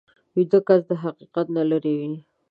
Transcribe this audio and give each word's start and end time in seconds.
ویده 0.35 0.59
کس 0.67 0.81
د 0.89 0.91
حقیقت 1.03 1.47
نه 1.57 1.63
لرې 1.69 1.93
وي 1.99 2.15